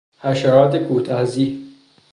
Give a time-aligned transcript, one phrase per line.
[0.19, 1.67] حشرات کوتهزی